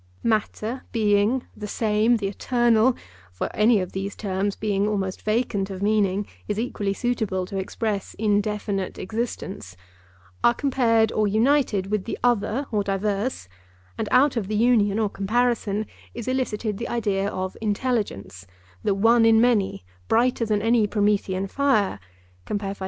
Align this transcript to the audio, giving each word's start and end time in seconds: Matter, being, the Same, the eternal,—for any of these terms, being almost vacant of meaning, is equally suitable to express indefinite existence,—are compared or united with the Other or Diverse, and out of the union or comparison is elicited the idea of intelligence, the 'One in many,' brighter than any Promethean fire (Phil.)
Matter, 0.23 0.81
being, 0.91 1.45
the 1.55 1.67
Same, 1.67 2.17
the 2.17 2.27
eternal,—for 2.27 3.55
any 3.55 3.79
of 3.79 3.91
these 3.91 4.15
terms, 4.15 4.55
being 4.55 4.87
almost 4.87 5.21
vacant 5.21 5.69
of 5.69 5.83
meaning, 5.83 6.25
is 6.47 6.57
equally 6.57 6.91
suitable 6.91 7.45
to 7.45 7.59
express 7.59 8.15
indefinite 8.17 8.97
existence,—are 8.97 10.55
compared 10.55 11.11
or 11.11 11.27
united 11.27 11.91
with 11.91 12.05
the 12.05 12.17
Other 12.23 12.65
or 12.71 12.83
Diverse, 12.83 13.47
and 13.95 14.09
out 14.11 14.35
of 14.35 14.47
the 14.47 14.55
union 14.55 14.97
or 14.97 15.07
comparison 15.07 15.85
is 16.15 16.27
elicited 16.27 16.79
the 16.79 16.87
idea 16.89 17.29
of 17.29 17.55
intelligence, 17.61 18.47
the 18.83 18.95
'One 18.95 19.23
in 19.23 19.39
many,' 19.39 19.85
brighter 20.07 20.47
than 20.47 20.63
any 20.63 20.87
Promethean 20.87 21.45
fire 21.45 21.99
(Phil.) 22.47 22.59